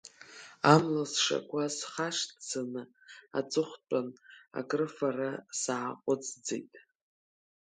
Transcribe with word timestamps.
Амла 0.73 1.03
сшакуаз 1.11 1.73
схашҭӡаны, 1.79 2.83
аҵыхәтәан 3.39 4.07
акрыфара 4.59 5.31
сааҟәыҵӡеит. 5.61 6.73